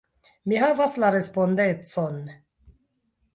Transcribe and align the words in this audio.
Mi 0.53 0.55
havas 0.61 0.95
la 1.03 1.11
respondecon! 1.17 2.19